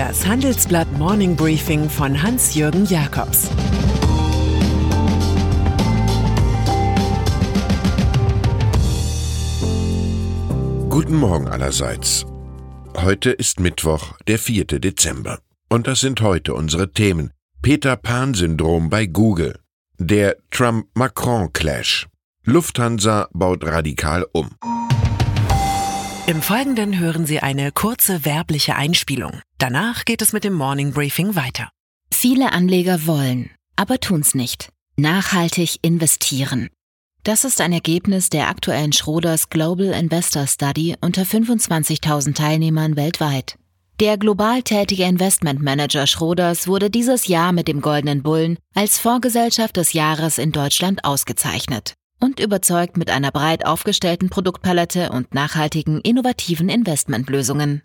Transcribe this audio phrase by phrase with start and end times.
[0.00, 3.50] Das Handelsblatt Morning Briefing von Hans-Jürgen Jakobs
[10.88, 12.24] Guten Morgen allerseits.
[12.96, 14.64] Heute ist Mittwoch, der 4.
[14.64, 15.40] Dezember.
[15.68, 17.32] Und das sind heute unsere Themen.
[17.60, 19.58] Peter Pan-Syndrom bei Google.
[19.98, 22.06] Der Trump-Macron-Clash.
[22.44, 24.48] Lufthansa baut radikal um.
[26.30, 29.40] Im Folgenden hören Sie eine kurze werbliche Einspielung.
[29.58, 31.70] Danach geht es mit dem Morning Briefing weiter.
[32.12, 34.68] Viele Anleger wollen, aber tun's nicht.
[34.94, 36.68] Nachhaltig investieren.
[37.24, 43.56] Das ist ein Ergebnis der aktuellen Schroders Global Investor Study unter 25.000 Teilnehmern weltweit.
[43.98, 49.94] Der global tätige Investmentmanager Schroders wurde dieses Jahr mit dem Goldenen Bullen als Vorgesellschaft des
[49.94, 57.82] Jahres in Deutschland ausgezeichnet und überzeugt mit einer breit aufgestellten Produktpalette und nachhaltigen, innovativen Investmentlösungen.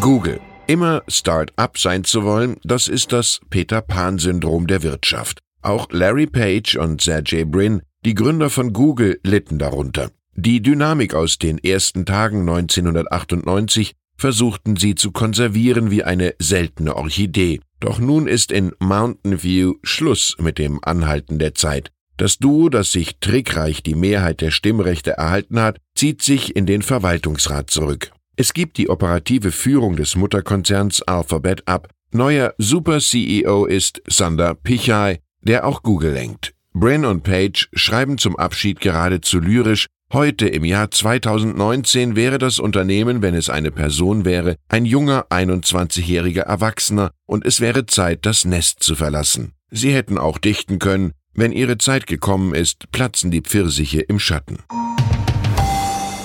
[0.00, 0.40] Google.
[0.66, 5.38] Immer Start-up sein zu wollen, das ist das Peter Pan-Syndrom der Wirtschaft.
[5.62, 10.10] Auch Larry Page und Sergey Brin, die Gründer von Google, litten darunter.
[10.34, 17.60] Die Dynamik aus den ersten Tagen 1998 versuchten sie zu konservieren wie eine seltene Orchidee.
[17.80, 21.90] Doch nun ist in Mountain View Schluss mit dem Anhalten der Zeit.
[22.16, 26.82] Das Duo, das sich trickreich die Mehrheit der Stimmrechte erhalten hat, zieht sich in den
[26.82, 28.10] Verwaltungsrat zurück.
[28.36, 31.88] Es gibt die operative Führung des Mutterkonzerns Alphabet ab.
[32.12, 36.54] Neuer Super-CEO ist Sundar Pichai, der auch Google lenkt.
[36.72, 43.22] Brin und Page schreiben zum Abschied geradezu lyrisch, Heute im Jahr 2019 wäre das Unternehmen,
[43.22, 48.84] wenn es eine Person wäre, ein junger 21-jähriger Erwachsener und es wäre Zeit, das Nest
[48.84, 49.54] zu verlassen.
[49.72, 54.58] Sie hätten auch dichten können, wenn ihre Zeit gekommen ist, platzen die Pfirsiche im Schatten.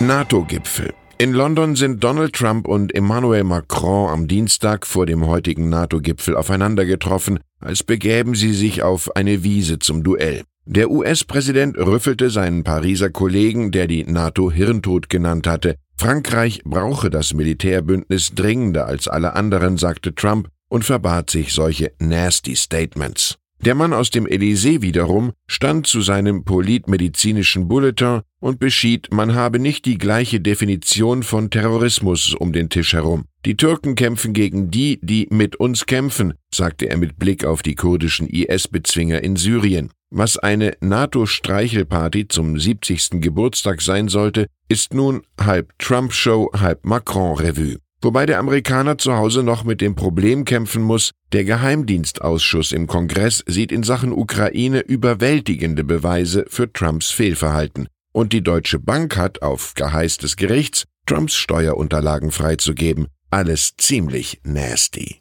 [0.00, 0.92] NATO-Gipfel.
[1.16, 6.84] In London sind Donald Trump und Emmanuel Macron am Dienstag vor dem heutigen NATO-Gipfel aufeinander
[6.84, 10.42] getroffen, als begäben sie sich auf eine Wiese zum Duell.
[10.66, 15.76] Der US-Präsident rüffelte seinen Pariser Kollegen, der die NATO Hirntod genannt hatte.
[15.96, 22.56] Frankreich brauche das Militärbündnis dringender als alle anderen, sagte Trump und verbat sich solche nasty
[22.56, 23.36] Statements.
[23.64, 29.58] Der Mann aus dem Elysée wiederum stand zu seinem politmedizinischen Bulletin und beschied, man habe
[29.58, 33.24] nicht die gleiche Definition von Terrorismus um den Tisch herum.
[33.46, 37.74] Die Türken kämpfen gegen die, die mit uns kämpfen, sagte er mit Blick auf die
[37.74, 39.90] kurdischen IS-Bezwinger in Syrien.
[40.10, 43.22] Was eine NATO-Streichelparty zum 70.
[43.22, 47.78] Geburtstag sein sollte, ist nun halb Trump-Show, halb Macron-Revue.
[48.04, 53.42] Wobei der Amerikaner zu Hause noch mit dem Problem kämpfen muss, der Geheimdienstausschuss im Kongress
[53.46, 57.88] sieht in Sachen Ukraine überwältigende Beweise für Trumps Fehlverhalten.
[58.12, 63.06] Und die Deutsche Bank hat auf Geheiß des Gerichts Trumps Steuerunterlagen freizugeben.
[63.30, 65.18] Alles ziemlich nasty.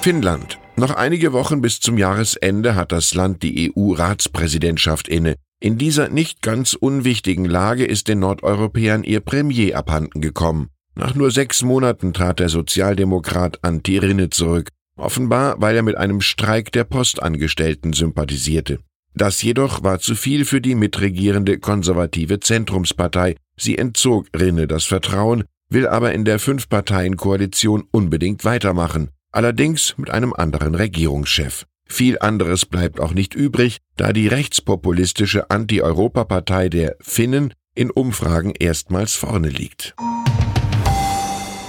[0.00, 5.34] Finnland noch einige Wochen bis zum Jahresende hat das Land die EU-Ratspräsidentschaft inne.
[5.60, 10.70] In dieser nicht ganz unwichtigen Lage ist den Nordeuropäern ihr Premier abhanden gekommen.
[10.94, 16.20] Nach nur sechs Monaten trat der Sozialdemokrat Antti Rinne zurück, offenbar weil er mit einem
[16.20, 18.78] Streik der Postangestellten sympathisierte.
[19.14, 23.36] Das jedoch war zu viel für die mitregierende konservative Zentrumspartei.
[23.56, 30.32] Sie entzog Rinne das Vertrauen, will aber in der Fünf-Parteien-Koalition unbedingt weitermachen allerdings mit einem
[30.32, 31.66] anderen Regierungschef.
[31.86, 39.14] Viel anderes bleibt auch nicht übrig, da die rechtspopulistische Anti-Europa-Partei der Finnen in Umfragen erstmals
[39.14, 39.94] vorne liegt.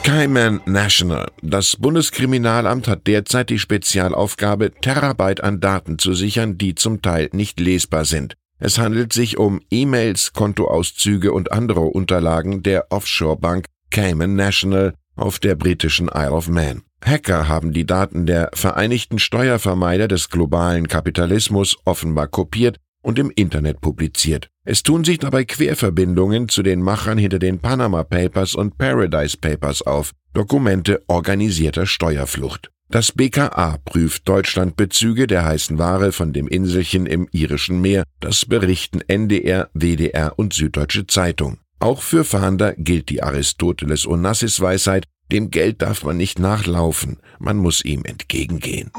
[0.05, 1.31] Cayman National.
[1.41, 7.59] Das Bundeskriminalamt hat derzeit die Spezialaufgabe, Terabyte an Daten zu sichern, die zum Teil nicht
[7.59, 8.35] lesbar sind.
[8.59, 15.55] Es handelt sich um E-Mails, Kontoauszüge und andere Unterlagen der Offshore-Bank Cayman National auf der
[15.55, 16.83] britischen Isle of Man.
[17.03, 23.81] Hacker haben die Daten der Vereinigten Steuervermeider des globalen Kapitalismus offenbar kopiert und im Internet
[23.81, 24.49] publiziert.
[24.65, 29.83] Es tun sich dabei Querverbindungen zu den Machern hinter den Panama Papers und Paradise Papers
[29.83, 32.71] auf, Dokumente organisierter Steuerflucht.
[32.89, 39.01] Das BKA prüft Deutschlandbezüge der heißen Ware von dem Inselchen im irischen Meer, das berichten
[39.01, 41.59] NDR, WDR und Süddeutsche Zeitung.
[41.79, 47.57] Auch für Fahnder gilt die Aristoteles Onassis Weisheit, dem Geld darf man nicht nachlaufen, man
[47.57, 48.91] muss ihm entgegengehen.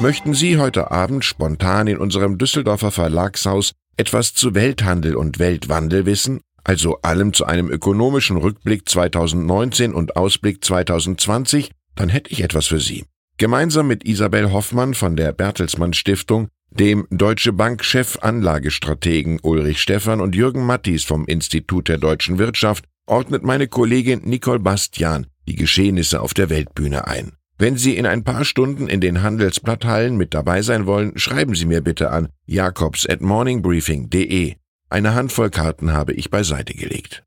[0.00, 6.40] Möchten Sie heute Abend spontan in unserem Düsseldorfer Verlagshaus etwas zu Welthandel und Weltwandel wissen,
[6.62, 12.78] also allem zu einem ökonomischen Rückblick 2019 und Ausblick 2020, dann hätte ich etwas für
[12.78, 13.06] Sie.
[13.38, 20.20] Gemeinsam mit Isabel Hoffmann von der Bertelsmann Stiftung, dem Deutsche Bank Chef Anlagestrategen Ulrich Stephan
[20.20, 26.20] und Jürgen Mattis vom Institut der deutschen Wirtschaft ordnet meine Kollegin Nicole Bastian die Geschehnisse
[26.20, 27.37] auf der Weltbühne ein.
[27.60, 31.66] Wenn Sie in ein paar Stunden in den Handelsblatthallen mit dabei sein wollen, schreiben Sie
[31.66, 34.54] mir bitte an jakobs at morningbriefing.de.
[34.90, 37.24] Eine Handvoll Karten habe ich beiseite gelegt.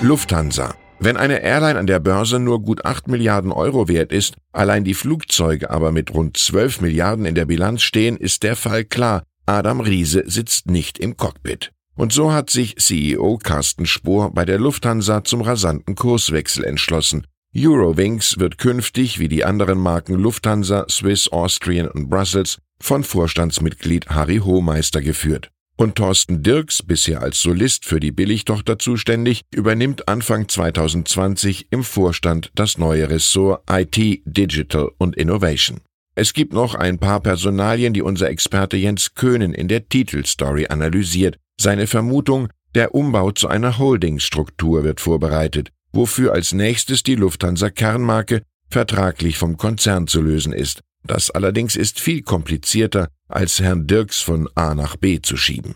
[0.00, 0.74] Lufthansa.
[0.98, 4.94] Wenn eine Airline an der Börse nur gut 8 Milliarden Euro wert ist, allein die
[4.94, 9.22] Flugzeuge aber mit rund 12 Milliarden in der Bilanz stehen, ist der Fall klar.
[9.46, 11.70] Adam Riese sitzt nicht im Cockpit.
[11.94, 17.24] Und so hat sich CEO Carsten Spohr bei der Lufthansa zum rasanten Kurswechsel entschlossen.
[17.56, 24.38] Eurowings wird künftig, wie die anderen Marken Lufthansa, Swiss, Austrian und Brussels, von Vorstandsmitglied Harry
[24.38, 25.50] Hohmeister geführt.
[25.76, 32.50] Und Thorsten Dirks, bisher als Solist für die Billigtochter zuständig, übernimmt Anfang 2020 im Vorstand
[32.54, 35.80] das neue Ressort IT, Digital und Innovation.
[36.14, 41.38] Es gibt noch ein paar Personalien, die unser Experte Jens Köhnen in der Titelstory analysiert.
[41.60, 48.42] Seine Vermutung, der Umbau zu einer Holdingstruktur wird vorbereitet wofür als nächstes die Lufthansa Kernmarke
[48.70, 50.80] vertraglich vom Konzern zu lösen ist.
[51.04, 55.74] Das allerdings ist viel komplizierter, als Herrn Dirks von A nach B zu schieben.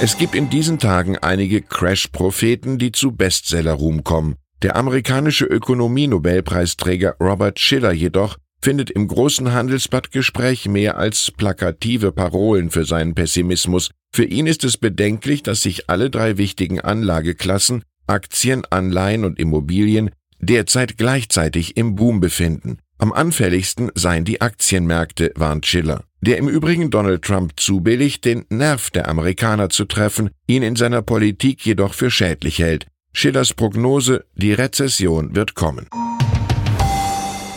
[0.00, 4.36] Es gibt in diesen Tagen einige Crash-Propheten, die zu Bestseller-Ruhm kommen.
[4.62, 12.84] Der amerikanische Ökonomie-Nobelpreisträger Robert Schiller jedoch findet im großen Handelsblattgespräch mehr als plakative Parolen für
[12.84, 13.90] seinen Pessimismus.
[14.12, 20.10] Für ihn ist es bedenklich, dass sich alle drei wichtigen Anlageklassen Aktien, Anleihen und Immobilien
[20.40, 22.78] derzeit gleichzeitig im Boom befinden.
[22.98, 28.90] Am anfälligsten seien die Aktienmärkte, warnt Schiller, der im Übrigen Donald Trump zubilligt, den Nerv
[28.90, 32.86] der Amerikaner zu treffen, ihn in seiner Politik jedoch für schädlich hält.
[33.12, 35.88] Schillers Prognose, die Rezession wird kommen.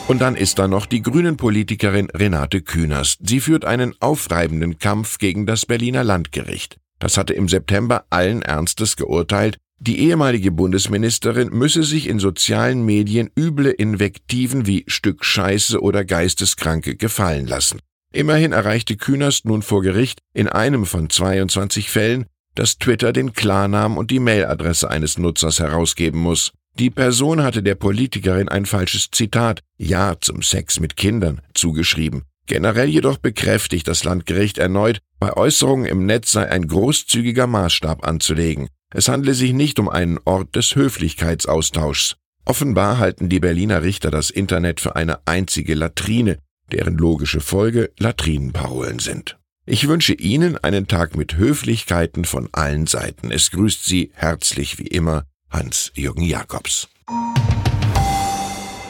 [0.07, 3.19] Und dann ist da noch die Grünen-Politikerin Renate Künast.
[3.23, 6.77] Sie führt einen aufreibenden Kampf gegen das Berliner Landgericht.
[6.99, 13.29] Das hatte im September allen Ernstes geurteilt, die ehemalige Bundesministerin müsse sich in sozialen Medien
[13.37, 17.79] üble Invektiven wie Stück Scheiße oder Geisteskranke gefallen lassen.
[18.13, 23.97] Immerhin erreichte Künast nun vor Gericht in einem von 22 Fällen, dass Twitter den Klarnamen
[23.97, 26.53] und die Mailadresse eines Nutzers herausgeben muss.
[26.79, 32.23] Die Person hatte der Politikerin ein falsches Zitat Ja zum Sex mit Kindern zugeschrieben.
[32.45, 38.69] Generell jedoch bekräftigt das Landgericht erneut, bei Äußerungen im Netz sei ein großzügiger Maßstab anzulegen.
[38.93, 42.15] Es handle sich nicht um einen Ort des Höflichkeitsaustauschs.
[42.45, 46.37] Offenbar halten die Berliner Richter das Internet für eine einzige Latrine,
[46.71, 49.37] deren logische Folge Latrinenparolen sind.
[49.65, 53.31] Ich wünsche Ihnen einen Tag mit Höflichkeiten von allen Seiten.
[53.31, 56.89] Es grüßt Sie herzlich wie immer Hans-Jürgen Jakobs.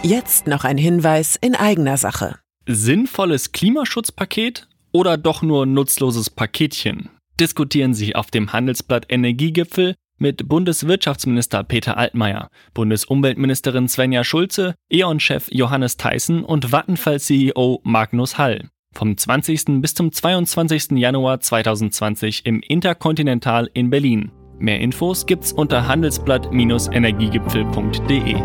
[0.02, 2.40] Jetzt noch ein Hinweis in eigener Sache.
[2.66, 7.10] Sinnvolles Klimaschutzpaket oder doch nur nutzloses Paketchen?
[7.40, 15.98] Diskutieren Sie auf dem Handelsblatt Energiegipfel mit Bundeswirtschaftsminister Peter Altmaier, Bundesumweltministerin Svenja Schulze, E.ON-Chef Johannes
[15.98, 18.70] Theissen und Vattenfall-CEO Magnus Hall.
[18.94, 19.82] Vom 20.
[19.82, 20.92] bis zum 22.
[20.92, 24.32] Januar 2020 im Intercontinental in Berlin.
[24.60, 28.36] Mehr Infos gibt's unter handelsblatt-energiegipfel.de.